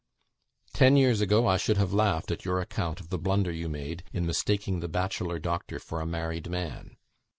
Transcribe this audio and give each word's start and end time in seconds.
Ten 0.73 0.97
years 0.97 1.21
ago, 1.21 1.45
I 1.45 1.57
should 1.57 1.77
have 1.77 1.93
laughed 1.93 2.31
at 2.31 2.43
your 2.43 2.59
account 2.59 2.99
of 3.01 3.09
the 3.09 3.19
blunder 3.19 3.51
you 3.51 3.69
made 3.69 4.03
in 4.11 4.25
mistaking 4.25 4.79
the 4.79 4.87
bachelor 4.87 5.37
doctor 5.37 5.77
for 5.77 6.01
a 6.01 6.07
married 6.07 6.49
man. 6.49 6.97